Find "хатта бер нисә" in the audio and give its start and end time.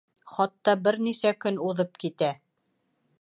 0.35-1.33